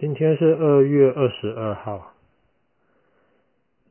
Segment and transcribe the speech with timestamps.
[0.00, 2.14] 今天是二月二十二号。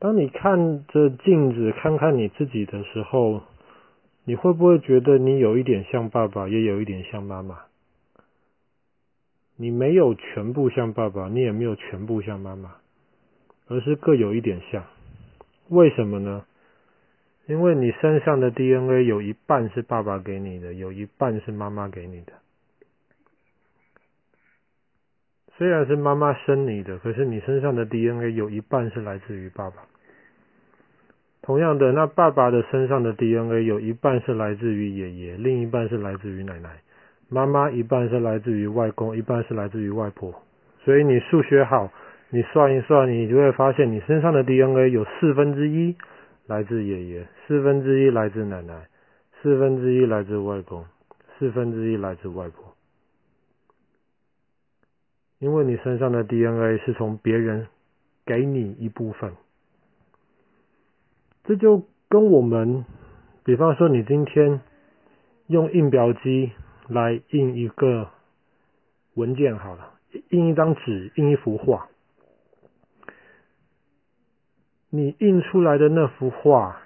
[0.00, 3.42] 当你看着镜子，看看你自己的时候，
[4.24, 7.60] 你会不会觉得你有一点像爸爸，也有一点像妈妈？
[9.54, 12.74] 你没有全部像爸爸，你也没有全部像妈妈，
[13.68, 14.82] 而是各有一点像。
[15.68, 16.44] 为什么呢？
[17.46, 22.32] 因为你身上的 DNA 有一半是爸爸给你的，有一半是妈妈给你的。
[25.60, 29.82] 虽然是妈妈生你的，可是你身上的 DNA 有一半是来自于爸爸。
[31.42, 36.70] 同样的，那爸爸的身上的 DNA 有一半是来自于爷爷，另一半是来自于奶奶。
[37.28, 40.32] 妈妈一半是来自于外公，一半是来自于外婆。
[40.82, 41.92] 所以你数学好，
[42.30, 45.94] 你算一算，你就会发现你身上的 DNA 有四分之一
[46.46, 48.86] 来自爷爷，四分之一来自奶奶，
[49.42, 50.86] 四分之一来自外公，
[51.38, 52.69] 四分之一来自外婆。
[55.40, 57.66] 因为你身上的 DNA 是从别人
[58.26, 59.32] 给你一部分，
[61.44, 62.84] 这就跟我们，
[63.42, 64.60] 比方说你今天
[65.46, 66.52] 用印表机
[66.88, 68.10] 来印一个
[69.14, 69.94] 文件好了，
[70.28, 71.88] 印一张纸，印一幅画，
[74.90, 76.82] 你印出来的那幅画，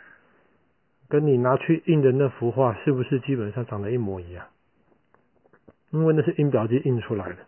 [1.08, 4.46] 跟你拿去印的那幅画，是不是基本上长得一模一样？
[5.90, 7.38] 因为那是印表机印出来的。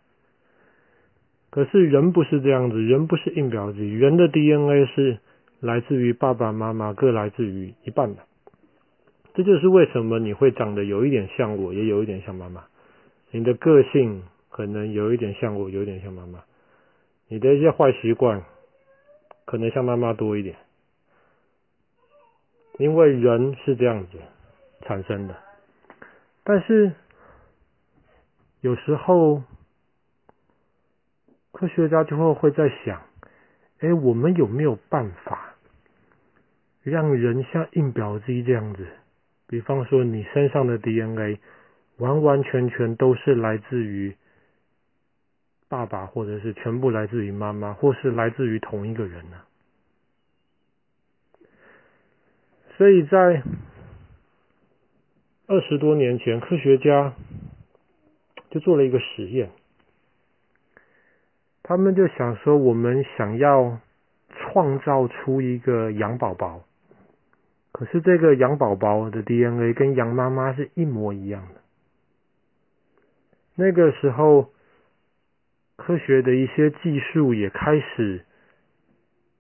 [1.57, 5.19] 可是人不是这样子，人不是印表机，人的 DNA 是
[5.59, 8.21] 来自于爸爸妈妈，各来自于一半的。
[9.33, 12.65] 这就是为什么你会长得有一点像我，也有一点像妈妈。
[13.31, 16.41] 你的个性可能有一点像我，有一点像妈妈。
[17.29, 18.43] 你的一些坏习惯
[19.47, 20.57] 可能像妈妈多一点，
[22.79, 24.19] 因为人是这样子
[24.83, 25.35] 产生的。
[26.45, 26.93] 但是
[28.61, 29.43] 有时候。
[31.57, 33.01] 科学家就会会在想，
[33.79, 35.55] 哎，我们有没有办法
[36.83, 38.87] 让人像印表机这样子？
[39.47, 41.41] 比方说，你身上的 DNA
[41.97, 44.15] 完完全全都是来自于
[45.71, 49.41] 爸爸，或者是全部来自于妈妈，或是来自于同一个人呢？
[52.77, 53.43] 所以在
[55.47, 57.15] 二十多年前，科学家
[58.51, 59.51] 就做了一个实验。
[61.69, 63.81] 他们就想说，我们想要
[64.31, 66.63] 创造出一个羊宝宝，
[67.73, 71.61] 可是这个羊宝宝的 DNA 跟羊妈妈是一模一样的。
[73.57, 74.51] 那个时候，
[75.75, 78.25] 科学的一些技术也开始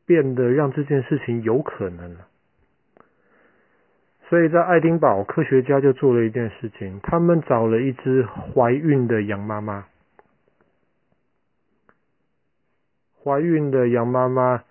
[0.04, 2.26] 变得让这件事情有可能了。
[4.28, 9.86] 所以在爱丁堡，科学家就做了一件事情，他们找了一只怀孕的羊妈妈。
[13.26, 14.62] 怀孕的羊妈妈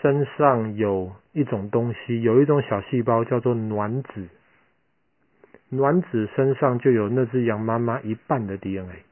[0.00, 4.28] 身上有一种东西，有一种小细胞叫做卵子。
[5.70, 9.02] 卵子身上就有那只羊妈妈一半的 DNA。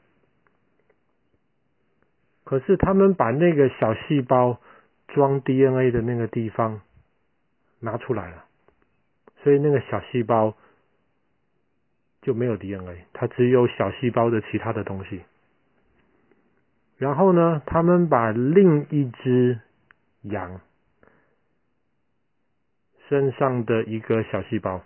[2.44, 4.60] 可是他们把那个小细胞
[5.09, 6.81] 装 DNA 的那个地方
[7.81, 8.44] 拿出来了，
[9.43, 10.55] 所以那个小细胞
[12.22, 15.22] 就没有 DNA，它只有小细胞的其他的东西。
[16.97, 19.59] 然后呢，他们把另一只
[20.22, 20.60] 羊
[23.09, 24.81] 身上的一个小细胞，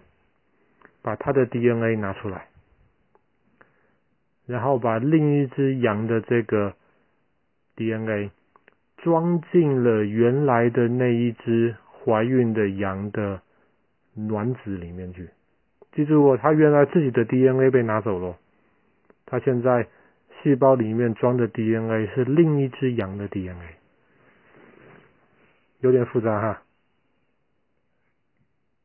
[1.02, 2.48] 把它的 DNA 拿出来，
[4.46, 6.74] 然后把另一只羊的这个
[7.76, 8.30] DNA
[8.96, 13.42] 装进了原来的那一只怀孕的羊的
[14.14, 15.28] 卵子里面去。
[15.92, 18.38] 记住哦，他原来自己的 DNA 被拿走了，
[19.26, 19.86] 他现在。
[20.42, 23.74] 细胞里面装的 DNA 是另一只羊的 DNA，
[25.80, 26.62] 有点复杂哈。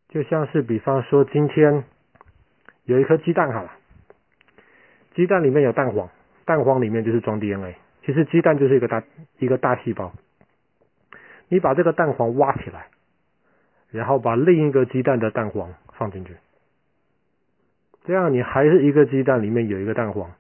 [0.10, 1.84] 就像是比方说，今天
[2.86, 3.72] 有一颗鸡蛋好了，
[5.16, 6.10] 鸡蛋里面有蛋黄，
[6.46, 7.76] 蛋黄里面就是装 DNA。
[8.06, 9.04] 其实鸡蛋就是一个大
[9.40, 10.14] 一个大细胞，
[11.50, 12.88] 你把这个蛋黄挖起来，
[13.90, 16.36] 然后把另一个鸡蛋的蛋黄放进去，
[18.06, 20.32] 这样你还是一个鸡蛋里面有一个蛋黄。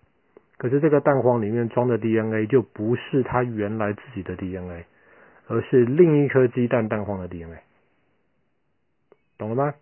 [0.57, 4.85] 可是这个蛋黄里面装的 DNA 就不是它原来自己的 DNA，
[5.47, 7.59] 而是另一颗鸡蛋蛋黄的 DNA，
[9.38, 9.73] 懂了吗？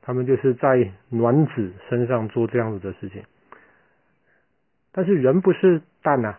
[0.00, 3.22] 他们就是在卵子身上做这样子的事情。
[4.92, 6.36] 但是人不是蛋呐，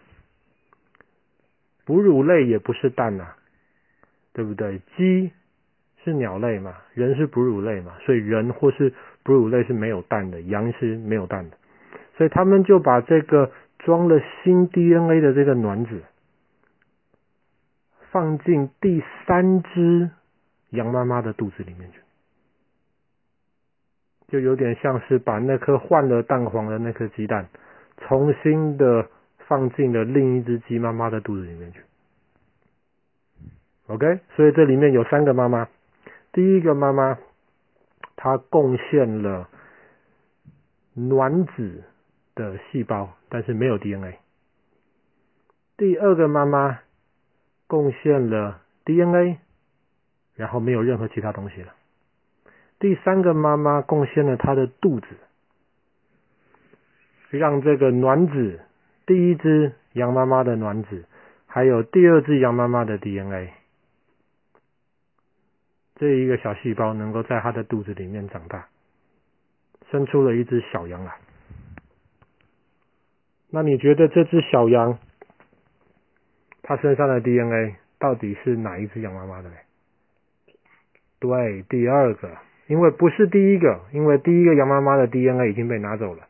[1.86, 3.34] 哺乳类也不是蛋呐，
[4.34, 4.80] 对不对？
[4.96, 5.32] 鸡
[6.04, 8.94] 是鸟类嘛，人是哺乳类嘛，所以人或是
[9.24, 11.58] 哺乳类是没有蛋的，羊是没有蛋的，
[12.18, 13.52] 所以他们就把这个。
[13.86, 16.02] 装了新 DNA 的这个卵子，
[18.12, 20.10] 放进第三只
[20.72, 22.00] 羊妈妈的肚子里面去，
[24.28, 27.48] 就有点像是把那颗换了蛋黄的那颗鸡蛋，
[28.00, 29.08] 重新的
[29.48, 31.80] 放进了另一只鸡妈妈的肚子里面去。
[33.86, 35.68] OK，所以这里面有三个妈妈，
[36.34, 37.20] 第一个妈妈
[38.16, 39.48] 她贡献了
[40.96, 41.84] 卵子
[42.36, 44.20] 的细胞，但是没有 DNA。
[45.78, 46.80] 第二个妈妈
[47.68, 49.38] 贡献了 DNA，
[50.36, 51.74] 然后没有任何其他东西了。
[52.78, 55.08] 第三个妈妈贡献了她的肚子，
[57.30, 58.60] 让这个卵子，
[59.06, 61.06] 第一只羊妈妈的卵子，
[61.48, 63.54] 还有第二只羊妈妈的 DNA，
[65.96, 68.68] 这一个小细胞能够在她的肚子里面长大，
[69.90, 71.18] 生出了一只小羊来。
[73.56, 75.00] 那你觉得这只小羊？
[76.62, 79.56] 它身上的 DNA 到底是哪一只羊妈妈的呢？
[81.22, 82.32] 对，第二个，
[82.68, 86.28] 因为不是第一个，因为第一个羊妈妈的 DNA 已经被拿走了，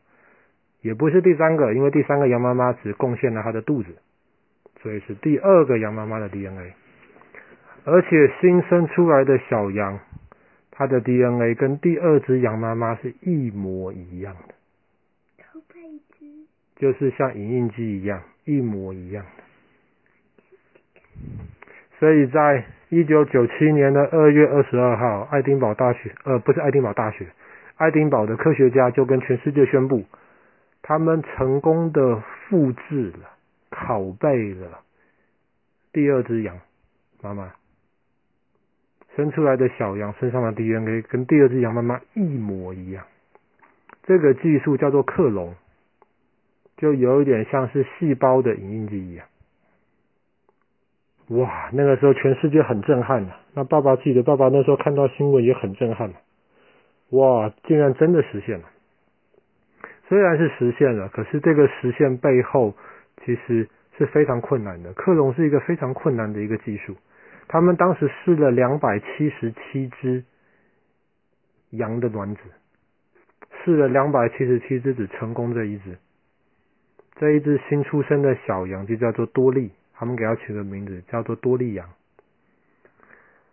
[0.82, 3.96] 也不是第三个，因为第三个羊妈妈只贡献了它的肚子，
[4.80, 6.74] 所以是第二个羊妈妈的 DNA，
[7.84, 9.98] 而且新生出来的小羊，
[10.70, 14.54] 它的 DNA 跟第二只羊妈妈是一模一样的，
[16.76, 19.42] 就是像影印机一样，一模一样的。
[21.98, 27.26] 所以在一九九七年的二月二十二号，爱丁堡大学，呃，不是爱丁堡大学，
[27.76, 30.04] 爱丁堡的科学家就跟全世界宣布，
[30.82, 33.30] 他们成功的复制了、
[33.70, 34.80] 拷贝了
[35.92, 36.60] 第二只羊
[37.22, 37.54] 妈妈
[39.16, 43.04] 生出来的小羊身上的 DNA 跟第二只羊妈妈一模一样。
[44.02, 45.54] 这个技术叫做克隆，
[46.76, 49.26] 就有一点像是细胞的影印机一样。
[51.28, 56.12] 哇，那个时候全世界很震撼啊，那爸爸记得，爸爸那时候看到新闻也很震撼。
[57.10, 58.68] 哇，竟然真的实现了！
[60.08, 62.74] 虽然是实现了，可是这个实现背后
[63.24, 63.68] 其实
[63.98, 64.92] 是非常困难的。
[64.92, 66.96] 克隆是一个非常困难的一个技术。
[67.48, 70.24] 他们当时试了两百七十七只
[71.70, 72.40] 羊的卵子，
[73.64, 75.98] 试了两百七十七只，只成功这一只。
[77.16, 79.70] 这一只新出生的小羊就叫做多利。
[79.98, 81.88] 他们给它取个名字叫做多利羊，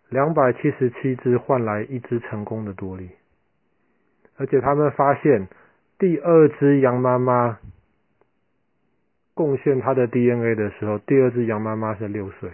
[0.09, 3.11] 两百七十七只换来一只成功的多利，
[4.35, 5.47] 而且他们发现
[5.97, 7.59] 第二只羊妈妈
[9.33, 12.51] 贡献它的 DNA 的时候，第二只羊妈妈是六岁。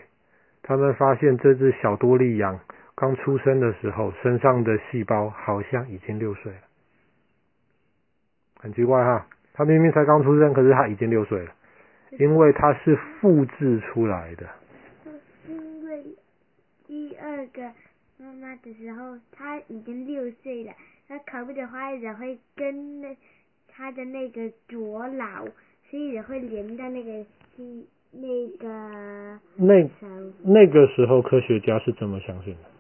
[0.62, 2.59] 他们发现这只小多利羊
[2.94, 6.62] 刚出生的时候，身上的细胞好像已经六岁了，
[8.59, 9.25] 很奇怪哈，
[9.59, 11.51] 他明明才刚出生，可是他已经六岁了。
[12.17, 14.47] 因为他是复制出来的。
[15.50, 16.01] 因为
[16.88, 17.61] 第二个
[18.17, 20.71] 妈妈的时候，他已经六岁了，
[21.09, 23.17] 他拷贝的话也会跟那
[23.67, 25.44] 他的那个左脑，
[25.89, 27.25] 所以也会连到那个
[28.12, 29.39] 那个。
[29.57, 29.89] 那
[30.41, 32.78] 那个时候科学家是怎么相信的？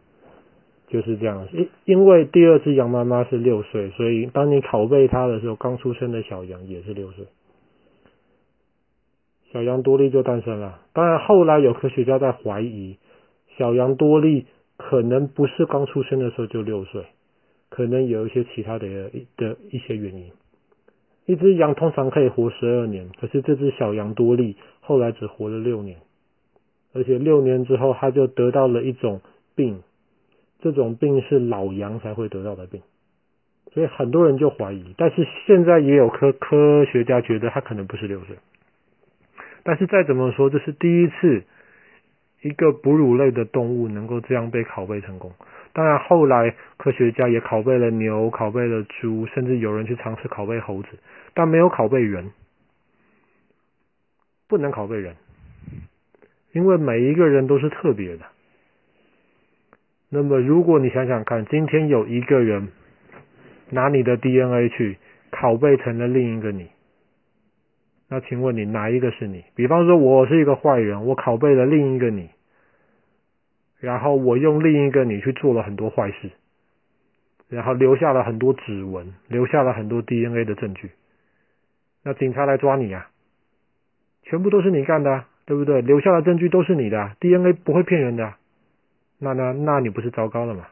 [0.89, 7.25] 就是这样，因因为第二只羊妈妈是六岁，所以当你拷贝它的时候，刚出生的小羊也是六岁。
[9.51, 10.81] 小羊多利就诞生了。
[10.93, 12.97] 当然，后来有科学家在怀疑，
[13.57, 14.45] 小羊多利
[14.77, 17.05] 可能不是刚出生的时候就六岁，
[17.69, 18.87] 可能有一些其他的
[19.37, 20.31] 的一些原因。
[21.25, 25.97] 一只羊通常可以活十二年，可是这只小羊多利后来只活了六年，
[26.93, 29.21] 而且六年之后它就得到了一种
[29.55, 29.81] 病，
[30.59, 32.81] 这种病是老羊才会得到的病，
[33.73, 34.93] 所以很多人就怀疑。
[34.97, 38.37] 但是现在也有科科学家觉得他可能不是六岁。
[39.63, 41.43] 但是再怎么说，这是第一次
[42.41, 45.31] 一个哺乳类的动物能够这样被拷贝成功。
[45.71, 50.89] 当然，后来科学家也拷贝了牛、拷贝了猪，甚至有人去尝试拷贝猴子，
[51.33, 52.31] 但没有拷贝人，
[54.47, 55.15] 不能拷贝人，
[56.53, 58.25] 因为每一个人都是特别的。
[60.11, 62.69] 那么，如果你想想看，今天有一个人
[63.69, 64.97] 拿你的 DNA 去
[65.31, 66.69] 拷贝成了另一个你。
[68.09, 69.43] 那请问你哪一个是你？
[69.53, 72.29] 比方说，我是一个坏人，我拷贝了另一个你，
[73.79, 76.31] 然后我用另一个你去做了很多坏事，
[77.47, 80.89] 然后留下了很多指纹，留下了很多 DNA 的证据。
[82.03, 83.11] 那警察来抓你啊，
[84.23, 85.81] 全部都是你干的，对不对？
[85.81, 88.33] 留下的证据都是你的，DNA 不会骗人的。
[89.19, 90.67] 那那那你不是糟糕了吗？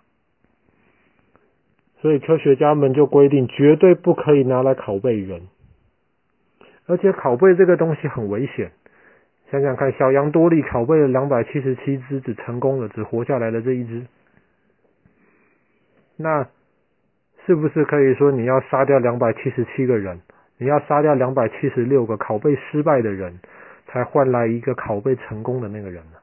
[1.99, 5.47] 所以科学家们就规定，绝对不可以拿来拷贝人。
[6.85, 8.71] 而且拷贝这个东西很危险，
[9.51, 14.05] 想想看，小羊多利拷贝了两百七十七只，只成功了，只活下来了这一只。
[16.15, 16.47] 那
[17.45, 20.21] 是不是可以说你要杀掉两百七十七个人，
[20.57, 23.39] 你要杀掉两百七十六个拷贝失败的人，
[23.87, 26.19] 才换来一个拷贝成功的那个人呢？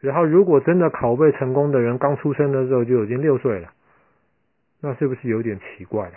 [0.00, 3.68] 然后，如果真的拷贝成功的人刚出生的时候就已经六岁了，
[4.80, 6.10] 那是不是有点奇怪？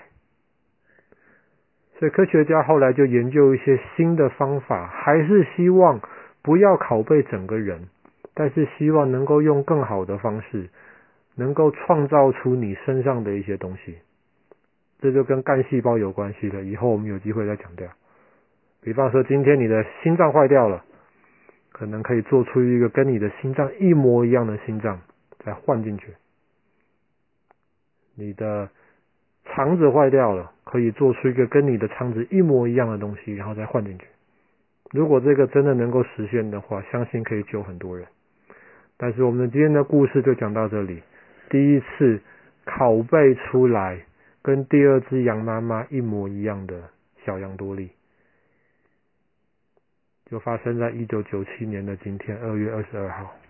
[2.00, 6.00] 所以科学家后来就研究一些新的方法，还是希望
[6.42, 7.90] 不要拷贝整个人，
[8.34, 10.70] 但是希望能够用更好的方式，
[11.36, 13.98] 能够创造出你身上的一些东西。
[15.02, 17.90] 这就跟干细胞有关系了，以后我们有机会再讲掉。
[18.82, 20.86] 比方说，今天你的心脏坏掉了。
[21.74, 25.02] 可能可以做出一个跟你的心脏一模一样的心脏，
[25.44, 26.14] 再换进去。
[28.16, 28.70] 你的
[29.44, 34.06] 肠子坏掉了，可以做出一个跟你的肠子一模一样的东西，然后再换进去。
[34.92, 38.08] 如果这个真的能够实现的话，相信可以救很多人。
[38.96, 41.02] 但是我们今天的故事就讲到这里。
[41.50, 42.22] 第一次
[42.66, 44.00] 拷贝出来
[44.44, 46.90] 跟第二只羊妈妈一模一样的
[47.26, 47.90] 小羊多利。
[50.34, 53.43] 就发生在一九九七年的今天，二月二十二号。